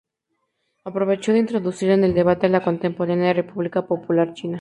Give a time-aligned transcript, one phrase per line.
[0.83, 4.49] Aprovecho de introducir en el debate a la contemporánea República Popular China.